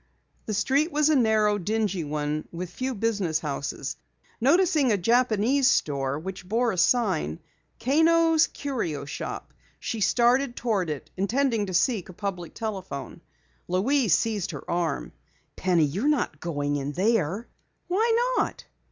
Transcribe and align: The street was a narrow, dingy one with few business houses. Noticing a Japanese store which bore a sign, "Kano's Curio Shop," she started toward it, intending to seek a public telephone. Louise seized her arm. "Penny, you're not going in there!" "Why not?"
The 0.47 0.55
street 0.55 0.91
was 0.91 1.09
a 1.09 1.15
narrow, 1.15 1.59
dingy 1.59 2.03
one 2.03 2.47
with 2.51 2.71
few 2.71 2.95
business 2.95 3.37
houses. 3.37 3.97
Noticing 4.39 4.91
a 4.91 4.97
Japanese 4.97 5.67
store 5.69 6.17
which 6.17 6.49
bore 6.49 6.71
a 6.71 6.77
sign, 6.79 7.39
"Kano's 7.79 8.47
Curio 8.47 9.05
Shop," 9.05 9.53
she 9.79 10.01
started 10.01 10.55
toward 10.55 10.89
it, 10.89 11.11
intending 11.17 11.67
to 11.67 11.75
seek 11.75 12.09
a 12.09 12.13
public 12.13 12.55
telephone. 12.55 13.21
Louise 13.67 14.15
seized 14.17 14.49
her 14.49 14.67
arm. 14.67 15.11
"Penny, 15.55 15.85
you're 15.85 16.07
not 16.09 16.39
going 16.39 16.77
in 16.77 16.93
there!" 16.93 17.47
"Why 17.87 18.33
not?" 18.39 18.65